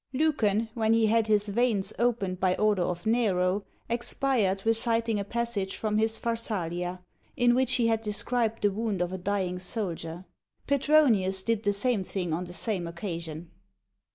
[0.13, 5.75] Lucan, when he had his veins opened by order of Nero, expired reciting a passage
[5.75, 7.01] from his Pharsalia,
[7.37, 10.25] in which he had described the wound of a dying soldier.
[10.65, 13.51] Petronius did the same thing on the same occasion.